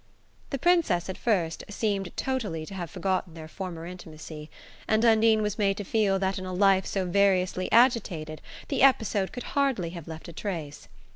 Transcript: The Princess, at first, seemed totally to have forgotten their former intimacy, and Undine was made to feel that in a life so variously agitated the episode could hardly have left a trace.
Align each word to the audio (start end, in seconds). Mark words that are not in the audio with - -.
The 0.49 0.57
Princess, 0.57 1.09
at 1.09 1.17
first, 1.19 1.63
seemed 1.69 2.11
totally 2.17 2.65
to 2.65 2.73
have 2.73 2.89
forgotten 2.89 3.35
their 3.35 3.47
former 3.47 3.85
intimacy, 3.85 4.49
and 4.87 5.05
Undine 5.05 5.43
was 5.43 5.59
made 5.59 5.77
to 5.77 5.83
feel 5.83 6.17
that 6.17 6.39
in 6.39 6.45
a 6.47 6.53
life 6.53 6.87
so 6.87 7.05
variously 7.05 7.71
agitated 7.71 8.41
the 8.69 8.81
episode 8.81 9.31
could 9.31 9.43
hardly 9.53 9.91
have 9.91 10.07
left 10.07 10.27
a 10.27 10.33
trace. 10.33 10.87